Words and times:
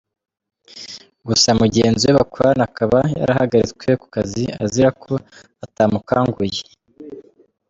Gusa 1.27 1.49
mugenzi 1.61 2.03
we 2.05 2.13
bakorana 2.19 2.63
akaba 2.69 2.99
yarahagaritswe 3.19 3.89
ku 4.01 4.07
kazi 4.15 4.43
azira 4.63 4.89
ko 5.03 5.13
atamukanguye. 5.65 6.61